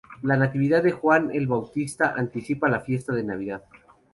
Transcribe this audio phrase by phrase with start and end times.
[0.23, 3.63] La Natividad de Juan el Bautista anticipa la fiesta de Navidad.